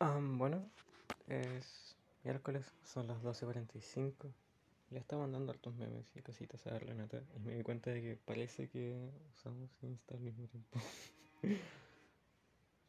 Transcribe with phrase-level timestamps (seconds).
[0.00, 0.62] Um, bueno,
[1.26, 4.32] es miércoles, son las 12.45.
[4.90, 8.16] Le estaba mandando hartos memes y cositas a Renata y me di cuenta de que
[8.16, 10.78] parece que usamos Insta al mismo tiempo.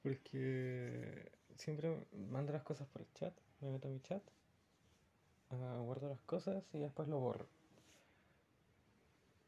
[0.04, 4.22] Porque siempre mando las cosas por el chat, me meto a mi chat,
[5.50, 7.48] uh, guardo las cosas y después lo borro.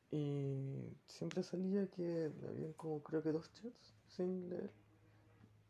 [0.09, 4.80] Y siempre salía que había como creo que dos chats sin leer.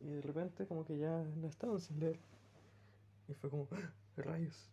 [0.04, 2.20] Y de repente como que ya no estaban sin leer.
[3.28, 3.94] Y fue como, ¡Ah!
[4.18, 4.70] rayos.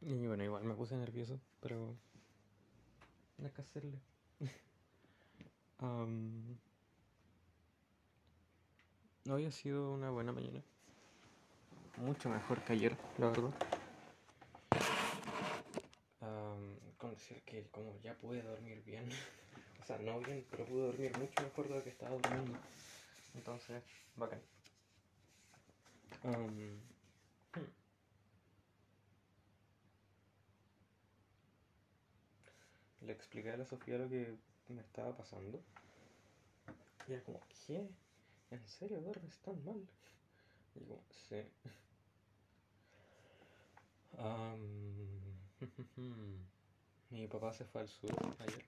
[0.00, 1.96] Y bueno, igual me puse nervioso, pero
[3.42, 4.00] hay que hacerle.
[9.30, 10.62] hoy ha sido una buena mañana.
[11.98, 13.50] Mucho mejor que ayer, la verdad.
[16.98, 19.04] Con decir que como ya pude dormir bien.
[19.80, 22.56] O sea, no bien, pero pude dormir mucho mejor de lo que estaba durmiendo.
[23.34, 23.82] Entonces,
[24.14, 24.40] bacán.
[26.22, 26.78] Um,
[33.00, 34.36] Le expliqué a la Sofía lo que
[34.68, 35.60] me estaba pasando.
[37.08, 37.88] Y era como, ¿qué?
[38.50, 39.82] ¿En serio duermes tan mal?
[40.76, 41.42] Y como, sí.
[44.18, 45.21] Um,
[47.10, 48.64] mi papá se fue al sur ayer.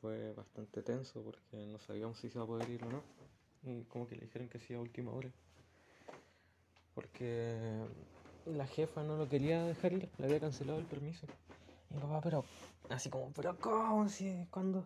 [0.00, 3.02] Fue bastante tenso porque no sabíamos si se iba a poder ir o no.
[3.64, 5.30] Y como que le dijeron que sí a última hora.
[6.94, 7.84] Porque
[8.46, 11.26] la jefa no lo quería dejar ir, le había cancelado el permiso.
[11.90, 12.44] Mi papá, pero
[12.90, 14.08] así como, pero ¿cómo?
[14.08, 14.84] Si cuando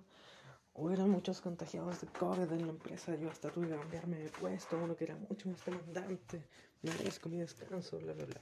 [0.75, 4.79] hubieran muchos contagiados de COVID en la empresa, yo hasta tuve que cambiarme de puesto,
[4.79, 6.43] uno que era mucho más demandante,
[6.83, 8.41] me merezco mi descanso, bla, bla, bla.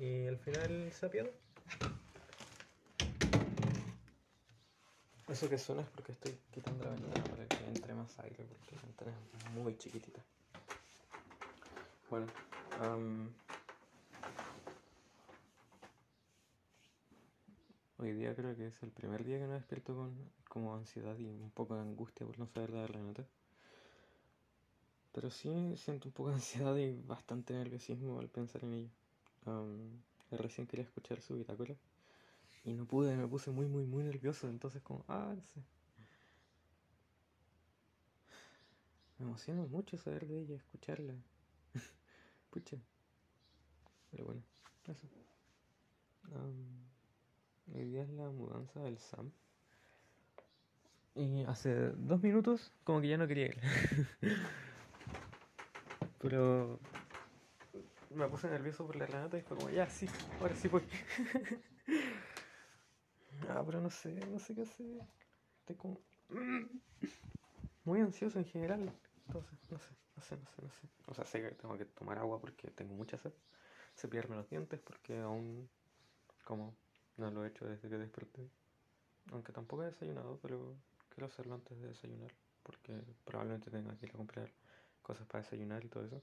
[0.00, 1.30] Y al final se apiadó.
[5.28, 8.76] Eso que suena es porque estoy quitando la ventana para que entre más aire, porque
[8.76, 10.22] la ventana es muy chiquitita.
[12.08, 12.26] Bueno,
[17.98, 20.16] hoy día creo que es el primer día que me despierto con
[20.48, 23.26] como ansiedad y un poco de angustia por no saber la Renata.
[25.12, 28.99] Pero sí siento un poco de ansiedad y bastante nerviosismo al pensar en ella.
[29.46, 31.76] Um, recién quería escuchar su bitácora
[32.64, 34.48] y no pude, me puse muy, muy, muy nervioso.
[34.48, 35.34] Entonces, como, ah.
[39.18, 41.14] Me emociona mucho saber de ella, escucharla.
[42.50, 42.76] Pucha.
[44.10, 44.42] Pero bueno,
[44.86, 45.06] eso.
[47.74, 49.30] Hoy día es la mudanza del Sam.
[51.14, 53.60] Y hace dos minutos, como que ya no quería ir.
[56.20, 56.78] Pero
[58.20, 60.06] me puse nervioso por la granata y fue como, ya, sí,
[60.40, 60.82] ahora sí voy.
[63.48, 64.86] ah, pero no sé, no sé qué hacer.
[65.60, 66.00] Estoy como
[67.84, 68.92] muy ansioso en general.
[69.26, 70.88] Entonces, no sé, no sé, no sé, no sé.
[71.06, 73.32] O sea, sé que tengo que tomar agua porque tengo mucha sed.
[73.96, 75.68] Cepillarme los dientes porque aún,
[76.44, 76.76] como,
[77.16, 78.50] no lo he hecho desde que desperté.
[79.32, 80.76] Aunque tampoco he desayunado, pero
[81.08, 82.32] quiero hacerlo antes de desayunar.
[82.62, 84.52] Porque probablemente tenga que ir comprar
[85.02, 86.22] cosas para desayunar y todo eso.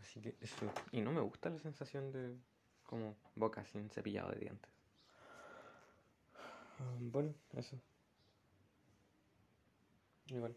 [0.00, 0.70] Así que eso.
[0.92, 2.36] Y no me gusta la sensación de
[2.84, 4.70] como boca sin cepillado de dientes.
[6.80, 7.78] Um, bueno, eso.
[10.26, 10.56] Igual.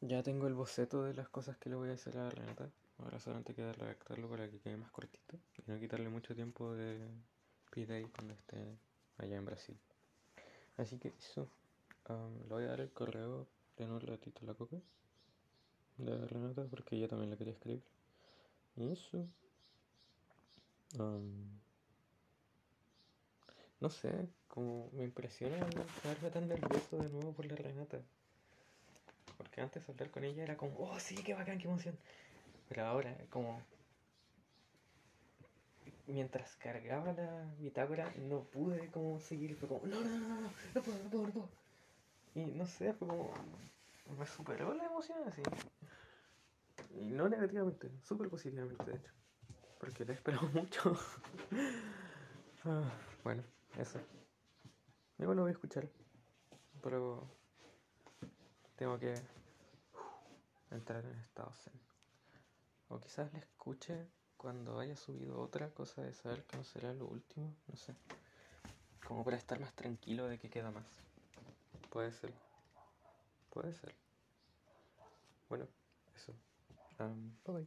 [0.00, 2.70] Ya tengo el boceto de las cosas que le voy a hacer a Renata.
[2.98, 7.08] Ahora solamente queda redactarlo para que quede más cortito y no quitarle mucho tiempo de
[7.70, 8.78] pide cuando esté
[9.18, 9.78] allá en Brasil.
[10.76, 11.48] Así que eso.
[12.08, 13.46] Um, le voy a dar el correo
[13.76, 14.76] de un ratito la coca
[15.98, 17.82] de Renata porque ella también la quería escribir.
[18.76, 19.26] Y eso.
[23.80, 25.56] No sé, como me impresiona
[26.04, 27.98] verme tan nervioso de nuevo por la Renata.
[29.36, 31.96] Porque antes hablar con ella era como, oh sí, qué bacán, qué emoción.
[32.68, 33.60] Pero ahora, como.
[36.06, 39.54] Mientras cargaba la bitácora, no pude como seguir.
[39.56, 41.48] Fue como, no, no, no, no, no, no puedo, no puedo, no puedo.
[42.34, 43.30] Y no sé, fue como.
[44.18, 45.42] Me superó la emoción así.
[46.94, 49.12] Y no negativamente, súper positivamente, de hecho.
[49.78, 50.96] Porque la he mucho.
[52.64, 52.90] ah,
[53.22, 53.42] bueno,
[53.78, 54.00] eso.
[55.18, 55.88] Igual lo voy a escuchar.
[56.82, 57.28] Pero
[58.76, 59.14] tengo que
[60.70, 61.74] entrar en estado zen.
[62.88, 64.06] O quizás la escuche
[64.36, 67.54] cuando haya subido otra cosa de saber que no será lo último.
[67.66, 67.94] No sé.
[69.06, 70.86] Como para estar más tranquilo de que queda más.
[71.90, 72.32] Puede ser.
[73.50, 73.94] Puede ser.
[75.48, 75.66] Bueno,
[76.14, 76.34] eso.
[77.00, 77.66] Um, bye bye.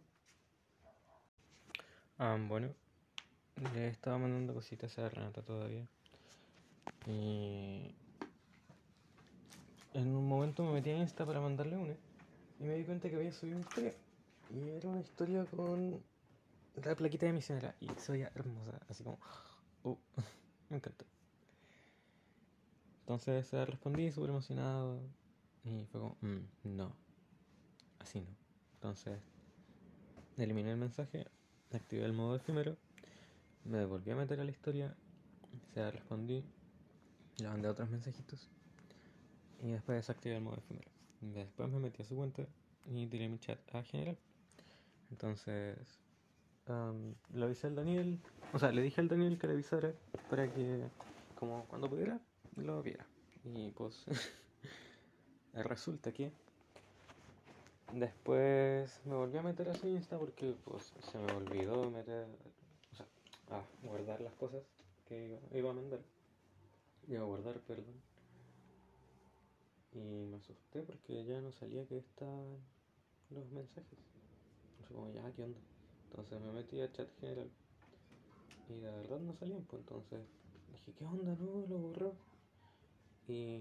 [2.19, 2.69] Um, bueno,
[3.73, 5.87] le estaba mandando cositas a Renata todavía.
[7.07, 7.95] Y
[9.93, 11.93] en un momento me metí a Insta para mandarle una
[12.59, 13.93] y me di cuenta que había subido una historia.
[14.53, 16.03] Y era una historia con
[16.83, 19.17] la plaquita de misionera y se veía hermosa, así como,
[19.83, 19.95] uh,
[20.69, 21.05] me encantó.
[23.01, 24.99] Entonces respondí súper emocionado
[25.63, 26.95] y fue como, mm, no,
[27.99, 28.40] así no.
[28.81, 29.19] Entonces
[30.37, 31.27] eliminé el mensaje,
[31.71, 32.75] activé el modo efímero,
[33.63, 34.95] me devolví a meter a la historia,
[35.71, 36.43] se respondí,
[37.37, 38.49] le mandé otros mensajitos
[39.61, 40.89] y después desactivé el modo efímero.
[41.21, 42.47] Después me metí a su cuenta
[42.87, 44.17] y tiré mi chat a general.
[45.11, 45.77] Entonces
[46.67, 48.19] um, le avisé al Daniel,
[48.51, 49.93] o sea, le dije al Daniel que le avisara
[50.27, 50.87] para que,
[51.35, 52.19] como cuando pudiera,
[52.55, 53.05] lo viera.
[53.43, 54.05] Y pues
[55.53, 56.31] resulta que
[57.93, 62.27] después me volví a meter a su Insta porque pues se me olvidó meter,
[62.91, 63.05] o sea,
[63.49, 64.61] a guardar las cosas
[65.07, 65.99] que iba a mandar.
[67.07, 68.01] Iba a guardar, perdón.
[69.93, 72.57] Y me asusté porque ya no salía que estaban
[73.29, 73.99] los mensajes.
[74.87, 75.59] Sé como, ya, ¿qué onda?
[76.09, 77.49] Entonces me metí a chat general.
[78.69, 80.21] Y de verdad no salían, pues entonces
[80.71, 81.35] dije, ¿qué onda?
[81.35, 82.13] No, lo borró.
[83.27, 83.59] Y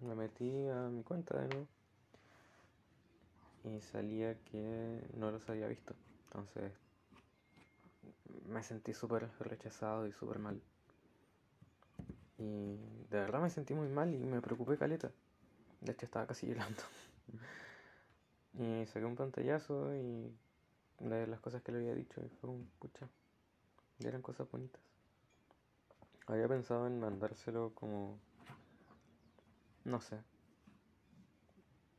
[0.00, 1.77] me metí a mi cuenta de nuevo.
[3.76, 5.94] Y salía que no los había visto.
[6.26, 6.72] Entonces
[8.46, 10.60] me sentí súper rechazado y súper mal.
[12.38, 12.76] Y
[13.10, 15.10] de verdad me sentí muy mal y me preocupé caleta.
[15.80, 16.82] De hecho estaba casi llorando.
[18.54, 20.32] y saqué un pantallazo y
[21.00, 23.08] de las cosas que le había dicho y fue un pucha.
[23.98, 24.80] Y eran cosas bonitas.
[26.26, 28.18] Había pensado en mandárselo como...
[29.84, 30.18] No sé.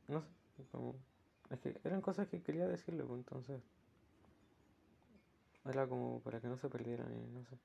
[0.07, 0.29] No sé.
[0.71, 0.95] Como...
[1.49, 3.61] Es que eran cosas que quería decirle, entonces...
[5.65, 7.57] Era como para que no se perdieran y no sé.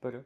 [0.00, 0.24] Pero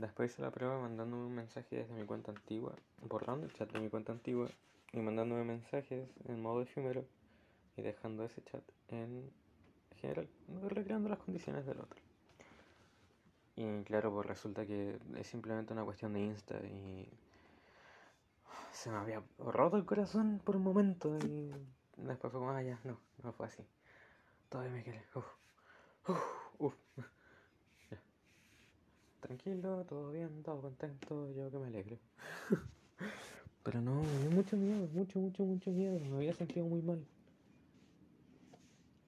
[0.00, 3.80] después hice la prueba mandándome un mensaje desde mi cuenta antigua, borrando el chat de
[3.80, 4.48] mi cuenta antigua
[4.92, 7.04] y mandándome mensajes en modo efímero
[7.76, 9.30] y dejando ese chat en
[10.00, 10.28] general,
[10.68, 12.00] recreando las condiciones del otro.
[13.54, 17.08] Y claro, pues resulta que es simplemente una cuestión de Insta y
[18.72, 21.52] se me había roto el corazón por un momento y
[21.96, 23.62] después fue como, ah, ya, no, no fue así.
[24.48, 25.04] Todavía me quiere.
[26.58, 26.74] Uf,
[29.20, 31.96] Tranquilo, todo bien, todo contento, yo que me alegro.
[33.62, 35.98] Pero no, me dio mucho miedo, mucho, mucho, mucho miedo.
[36.00, 37.06] Me había sentido muy mal.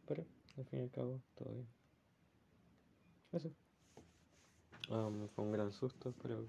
[0.07, 0.25] Pero,
[0.57, 1.67] al fin y al cabo, todo bien.
[3.33, 3.51] Eso.
[4.89, 6.47] Um, fue un gran susto, pero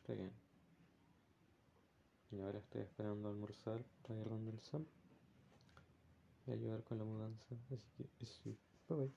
[0.00, 0.43] está bien.
[2.36, 4.84] Y ahora estoy esperando almorzar para ir el Sam
[6.46, 7.54] y ayudar con la mudanza.
[7.72, 8.42] Así que eso.
[8.88, 9.12] Bye bye.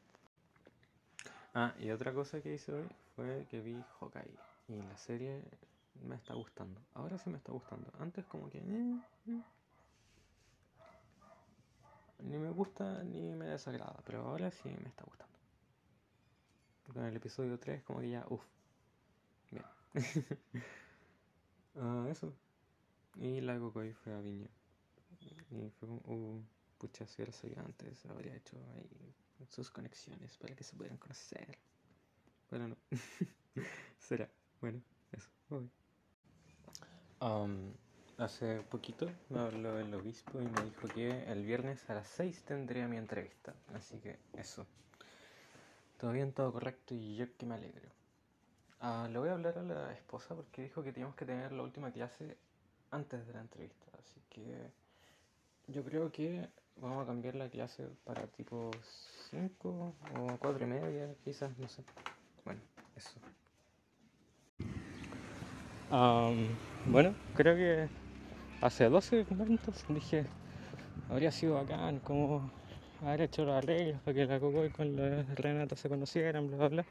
[1.54, 4.38] Ah, y otra cosa que hice hoy fue que vi Hawkeye.
[4.68, 5.44] Y la serie
[6.06, 6.80] me está gustando.
[6.94, 7.92] Ahora sí me está gustando.
[8.00, 8.60] Antes como que...
[8.60, 9.42] Eh, eh.
[12.19, 14.00] Ni me gusta ni me desagrada.
[14.06, 15.36] Pero ahora sí me está gustando.
[16.94, 18.25] Con el episodio 3 como que ya...
[18.30, 18.44] Uff.
[19.50, 19.66] Bien.
[21.75, 22.31] ah, eso.
[23.19, 24.50] Y la Cocoy fue a Viña.
[25.52, 26.02] Y fue como...
[26.06, 26.44] Uh,
[26.78, 27.24] pucha, si
[27.56, 29.16] antes, habría hecho ahí
[29.50, 31.58] sus conexiones para que se pudieran conocer.
[32.50, 32.78] Bueno, no.
[33.98, 34.30] Será.
[34.62, 34.81] Bueno,
[35.12, 35.30] eso.
[37.19, 37.74] Um,
[38.18, 42.44] hace poquito me habló el obispo y me dijo que el viernes a las 6
[42.44, 43.54] tendría mi entrevista.
[43.74, 44.66] Así que eso.
[45.97, 47.90] Todo bien, todo correcto y yo que me alegro.
[48.81, 51.64] Uh, le voy a hablar a la esposa porque dijo que teníamos que tener la
[51.64, 52.38] última clase
[52.91, 53.85] antes de la entrevista.
[53.97, 54.71] Así que
[55.67, 56.47] yo creo que
[56.81, 58.71] vamos a cambiar la clase para tipo
[59.31, 61.83] 5 o 4 y media, quizás, no sé.
[62.45, 62.61] Bueno,
[62.95, 63.19] eso.
[66.85, 67.89] bueno, creo que
[68.61, 70.25] hace 12 minutos dije,
[71.09, 72.49] habría sido bacán como
[73.06, 76.57] haber hecho los arreglos para que la Coco y con la Renata se conocieran, bla,
[76.57, 76.85] bla, bla.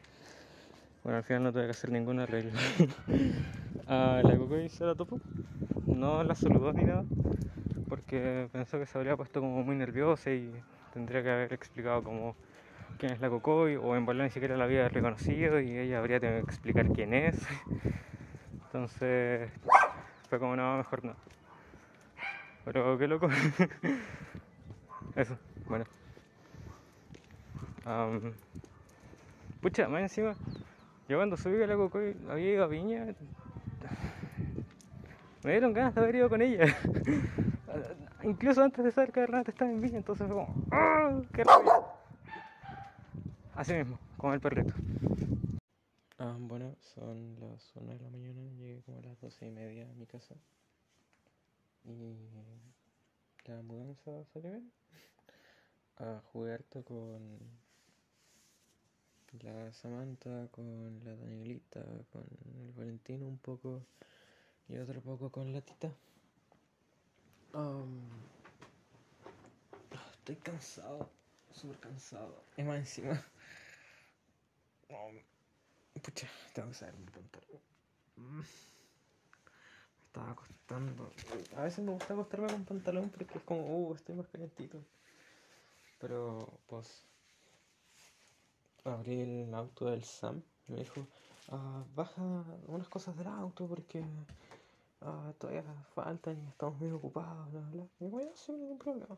[1.02, 2.52] Bueno, al final no tuve que hacer ningún arreglo.
[3.86, 5.20] la Coco se la topó,
[5.86, 7.04] no la saludó ni nada,
[7.88, 10.52] porque pensó que se habría puesto como muy nerviosa y
[10.92, 12.34] tendría que haber explicado como
[12.98, 16.18] quién es la Cocoy, o en verdad ni siquiera la había reconocido y ella habría
[16.18, 17.36] tenido que explicar quién es.
[18.66, 19.50] Entonces
[20.28, 21.14] fue como, no, mejor no.
[22.64, 23.28] Pero qué loco.
[25.14, 25.84] Eso, bueno.
[29.62, 30.34] pucha, más encima,
[31.08, 33.14] yo cuando subí a la Cocoy había ido a Viña.
[35.46, 36.64] Me dieron ganas de haber ido con ella.
[38.24, 41.44] Incluso antes de saber que Renata estaba en Viña, entonces fue como, ¡oh, ¡Qué!
[43.54, 44.74] Así mismo, con el perrito.
[46.18, 49.88] Ah, bueno, son las 1 de la mañana, llegué como a las 12 y media
[49.88, 50.34] a mi casa.
[51.84, 52.28] Y
[53.44, 54.72] la mudanza salió bien.
[55.98, 57.38] A jugar con
[59.40, 62.24] la Samantha, con la Danielita, con
[62.58, 63.86] el Valentino un poco
[64.68, 65.92] y otro poco con la Tita.
[67.52, 68.00] Um,
[70.12, 71.08] estoy cansado,
[71.52, 72.42] súper cansado.
[72.56, 73.24] Y más encima.
[74.88, 75.18] Um,
[76.02, 77.60] pucha, tengo que saber mi pantalón.
[78.16, 78.38] Mm.
[78.38, 78.44] Me
[80.06, 81.12] estaba acostando.
[81.56, 84.82] A veces me gusta acostarme con pantalón porque es como, uh, estoy más calentito.
[86.00, 87.04] Pero, pues,
[88.84, 91.06] abrí el auto del Sam y me dijo,
[91.48, 92.22] ah, baja
[92.66, 94.04] unas cosas del auto porque
[95.06, 95.62] ah, todavía
[95.94, 97.86] faltan y estamos muy ocupados, bla, bla.
[98.00, 99.16] Y voy a hacer ningún problema.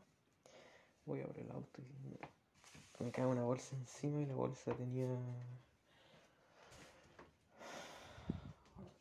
[1.06, 5.08] Voy a abrir el auto y me cae una bolsa encima y la bolsa tenía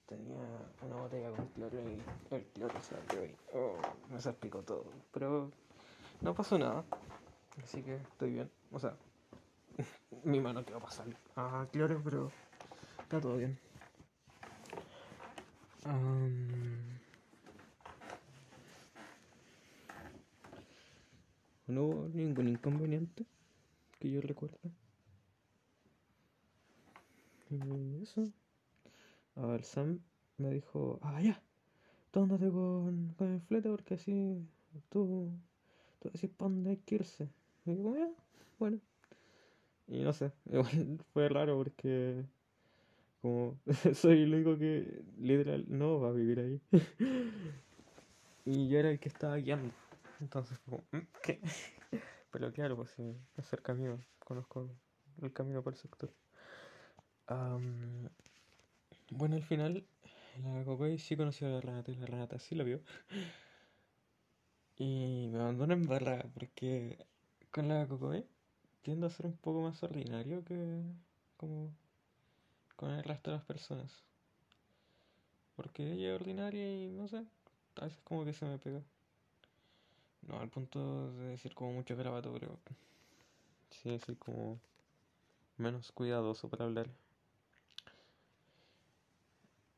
[0.06, 0.38] tenía
[0.82, 2.02] una botella con cloro y
[2.34, 3.76] el cloro salió y oh,
[4.10, 4.86] me salpicó todo.
[5.12, 5.52] Pero
[6.22, 6.86] no pasó nada,
[7.62, 8.50] así que estoy bien.
[8.72, 8.96] O sea,
[10.24, 12.32] mi mano quedó pasar a cloro, pero
[13.04, 13.60] está todo bien.
[21.68, 23.26] No hubo ningún inconveniente
[24.00, 24.58] que yo recuerde.
[27.50, 28.30] Y eso.
[29.36, 30.00] A ver, Sam
[30.38, 31.42] me dijo, ah, ya,
[32.12, 34.46] tú andate con, con el flete porque así
[34.90, 35.32] tú,
[36.00, 37.30] tú decís para dónde hay que irse.
[37.66, 38.10] Y digo, ya,
[38.60, 38.80] bueno.
[39.88, 42.26] Y no sé, igual fue raro porque
[43.22, 43.60] como
[43.94, 46.62] soy el único que literal no va a vivir ahí.
[48.46, 49.74] y yo era el que estaba guiando.
[50.20, 51.00] Entonces, como, mm.
[52.32, 54.70] Pero claro, pues sí, acerca mío, conozco
[55.22, 56.14] el camino por el sector.
[59.10, 59.86] Bueno, al final,
[60.44, 62.82] la Cocoy sí conoció a la Renata y la Renata sí la vio.
[64.78, 67.06] Y me abandonó en barra porque
[67.52, 68.26] con la Cocoy
[68.84, 70.84] tiendo a ser un poco más ordinario que
[71.38, 71.74] como
[72.78, 73.92] con el resto de las personas.
[75.58, 77.26] Porque ella es ordinaria y no sé,
[77.76, 78.82] a veces como que se me pega.
[80.22, 82.58] No al punto de decir como mucho grabato, pero
[83.72, 84.60] sí decir como
[85.58, 86.88] menos cuidadoso para hablar.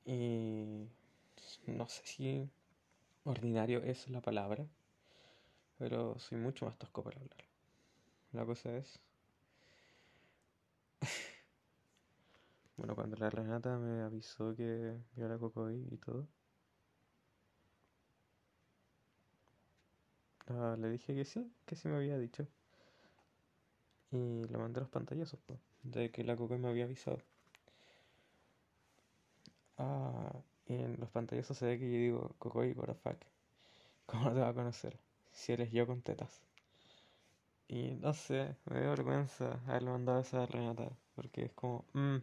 [0.06, 0.88] Y
[1.68, 2.50] no sé si
[3.24, 4.66] ordinario es la palabra,
[5.78, 7.46] pero soy mucho más tosco para hablar.
[8.34, 9.00] La cosa es...
[12.80, 16.28] bueno, cuando la Renata me avisó que vio la Cocoy y todo,
[20.48, 22.46] ah, le dije que sí, que sí me había dicho.
[24.12, 25.40] Y le mandé los pantallazos,
[25.82, 27.18] de que la Cocoy me había avisado.
[29.78, 30.32] Ah,
[30.68, 33.18] en los pantallazos se ve que yo digo, Cocoy, what the fuck.
[34.08, 35.00] ¿Cómo te va a conocer?
[35.32, 36.42] Si eres yo con tetas.
[37.70, 40.90] Y no sé, me dio vergüenza haberle mandado esa a Renata.
[41.16, 42.18] Porque es como, mmm,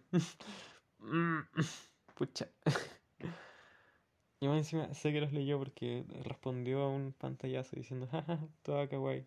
[0.99, 1.41] mmm,
[2.15, 2.49] pucha.
[4.41, 8.89] y más encima sé que los leyó porque respondió a un pantallazo diciendo, jaja, toda
[8.89, 9.27] kawaii.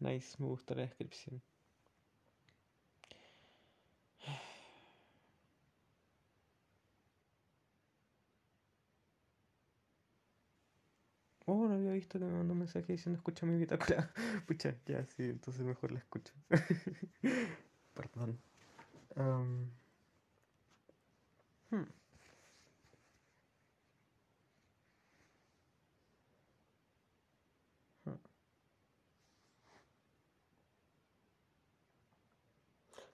[0.00, 1.42] Nice, me gusta la descripción.
[11.52, 14.12] Oh, no había visto que me mandó un mensaje diciendo escucha mi bitácora.
[14.46, 16.32] Pucha, ya, sí, entonces mejor la escucho.
[17.94, 18.38] Perdón.
[21.70, 21.84] Hmm.
[28.06, 28.16] Hmm.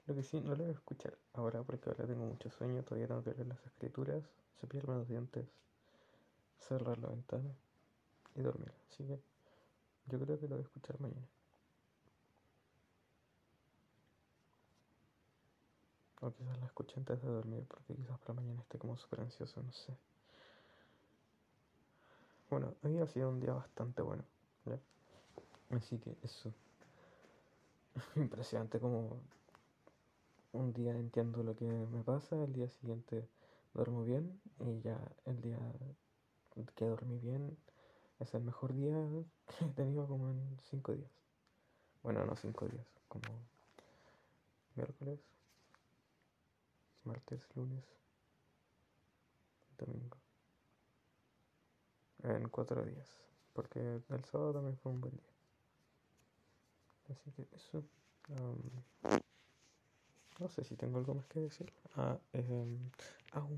[0.07, 3.09] Lo que sí, no lo voy a escuchar ahora porque ahora tengo mucho sueño, todavía
[3.09, 4.25] tengo que leer las escrituras,
[4.59, 5.45] cepillarme los dientes,
[6.59, 7.57] cerrar la ventana
[8.37, 8.73] y dormir.
[8.91, 9.21] Así que
[10.07, 11.27] yo creo que lo voy a escuchar mañana.
[16.21, 19.63] O quizás la escuche antes de dormir porque quizás para mañana esté como súper ansioso,
[19.63, 19.97] no sé.
[22.49, 24.25] Bueno, hoy ha sido un día bastante bueno.
[24.65, 24.79] ¿ya?
[25.77, 26.53] Así que eso.
[28.17, 29.21] Impresionante como
[30.53, 33.29] un día entiendo lo que me pasa, el día siguiente
[33.75, 35.59] duermo bien y ya el día
[36.75, 37.57] que dormí bien
[38.21, 38.95] es el mejor día
[39.47, 41.11] que he tenido como en cinco días.
[42.03, 43.25] Bueno, no cinco días, como
[44.77, 45.21] miércoles,
[47.05, 47.85] martes, lunes,
[49.77, 50.17] domingo.
[52.23, 53.09] En cuatro días,
[53.53, 55.37] porque el sábado también fue un buen día.
[57.11, 57.85] Así que eso.
[60.41, 61.73] no sé si tengo algo más que decir.
[61.95, 62.79] Ah, eh,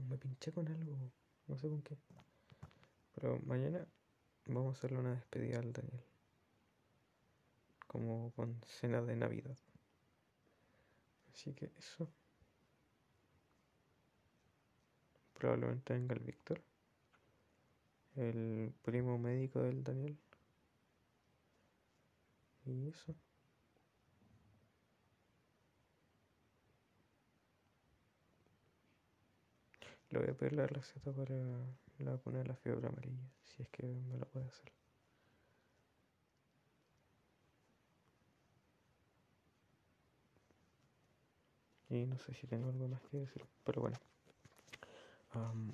[0.08, 0.96] me pinché con algo.
[1.46, 1.96] No sé con qué.
[3.14, 3.86] Pero mañana
[4.48, 6.02] vamos a hacerle una despedida al Daniel.
[7.86, 9.56] Como con cena de Navidad.
[11.32, 12.08] Así que eso.
[15.34, 16.60] Probablemente venga el Víctor.
[18.16, 20.18] El primo médico del Daniel.
[22.66, 23.14] Y eso.
[30.10, 31.34] Le voy a pedir la receta para
[31.98, 34.72] la vacuna de la fiebre amarilla, si es que me lo puede hacer.
[41.90, 43.96] Y no sé si tengo algo más que decir, pero bueno.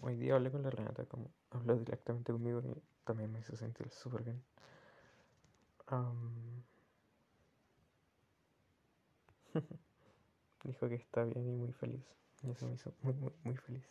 [0.03, 3.91] hoy día hablé con la Renata, como habló directamente conmigo y también me hizo sentir
[3.91, 4.43] súper bien.
[10.65, 12.05] dijo que está bien y muy feliz.
[12.43, 13.85] Y eso me hizo muy, muy, muy feliz.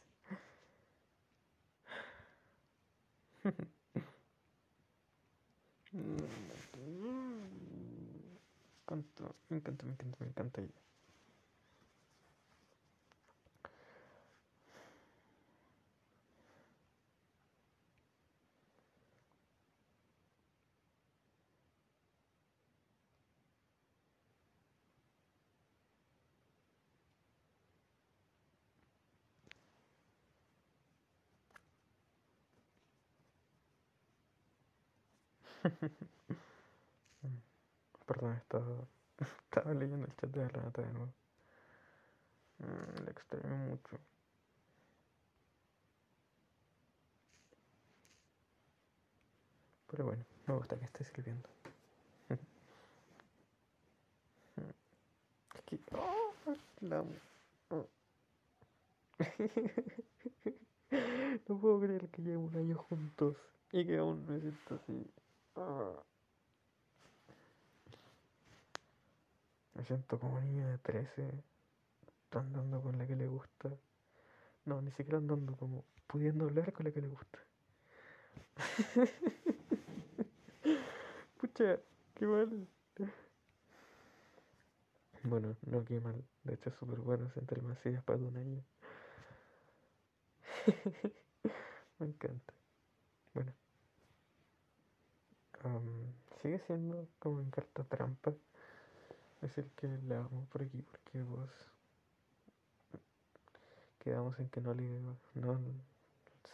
[5.93, 5.99] me
[8.85, 10.92] encanta, me encanta, me encanta, me encanta ella.
[38.05, 38.87] Perdón, estaba,
[39.45, 41.13] estaba leyendo el chat de Renata de nuevo.
[42.59, 43.97] Mm, la extraño mucho.
[49.89, 51.47] Pero bueno, me gusta que esté sirviendo.
[55.55, 55.79] Es que.
[55.95, 56.33] ¡Oh!
[56.81, 57.13] La amo.
[61.47, 63.35] No puedo creer que llevemos un año juntos
[63.71, 65.05] y que aún me siento así.
[65.55, 65.63] Me
[69.85, 71.29] siento como niño de 13,
[72.31, 73.69] andando con la que le gusta.
[74.65, 77.39] No, ni siquiera andando, como pudiendo hablar con la que le gusta.
[81.39, 81.79] Pucha,
[82.15, 82.67] qué mal.
[85.23, 86.23] Bueno, no qué mal.
[86.43, 88.63] De hecho es súper bueno sentarme así después de un año.
[91.99, 92.53] Me encanta.
[93.33, 93.53] Bueno
[96.41, 98.33] sigue siendo como en carta trampa
[99.41, 101.49] decir que le amo por aquí porque vos
[103.99, 104.83] quedamos en que no le
[105.35, 105.59] no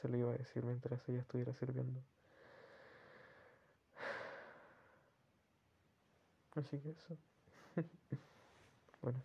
[0.01, 2.01] se lo iba a decir mientras ella estuviera sirviendo.
[6.55, 7.17] Así que eso.
[9.01, 9.23] Bueno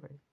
[0.00, 0.32] Parece.